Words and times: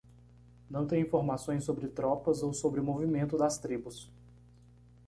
Não 0.67 0.87
tenho 0.87 1.05
informações 1.05 1.63
sobre 1.63 1.87
tropas 1.87 2.41
ou 2.41 2.51
sobre 2.55 2.79
o 2.79 2.83
movimento 2.83 3.37
das 3.37 3.59
tribos. 3.59 4.09